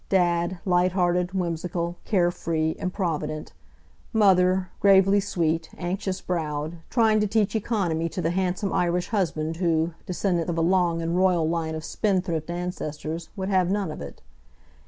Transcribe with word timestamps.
Dad, 0.09 0.57
light 0.65 0.93
hearted, 0.93 1.33
whimsical, 1.35 1.95
care 2.05 2.31
free, 2.31 2.75
improvident; 2.79 3.53
Mother, 4.13 4.71
gravely 4.79 5.19
sweet, 5.19 5.69
anxious 5.77 6.21
browed, 6.21 6.77
trying 6.89 7.19
to 7.19 7.27
teach 7.27 7.55
economy 7.55 8.09
to 8.09 8.19
the 8.19 8.31
handsome 8.31 8.73
Irish 8.73 9.09
husband 9.09 9.57
who, 9.57 9.93
descendant 10.07 10.49
of 10.49 10.57
a 10.57 10.61
long 10.61 11.03
and 11.03 11.15
royal 11.15 11.47
line 11.47 11.75
of 11.75 11.85
spendthrift 11.85 12.49
ancestors, 12.49 13.29
would 13.35 13.49
have 13.49 13.69
none 13.69 13.91
of 13.91 14.01
it. 14.01 14.23